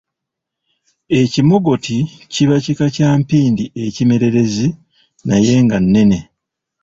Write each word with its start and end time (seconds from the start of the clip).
Ekimogoti 1.21 1.97
kiba 2.33 2.57
kika 2.63 2.87
kya 2.95 3.09
mpindi 3.19 3.65
ekimererezi 3.85 4.67
naye 5.27 5.55
nga 5.63 5.77
nnene 5.83 6.19